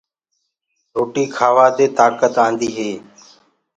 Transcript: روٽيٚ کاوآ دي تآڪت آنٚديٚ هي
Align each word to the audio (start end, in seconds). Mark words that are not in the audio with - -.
روٽيٚ 0.95 1.31
کاوآ 1.35 1.67
دي 1.77 1.85
تآڪت 1.97 2.35
آنٚديٚ 2.45 2.71
هي 2.77 2.91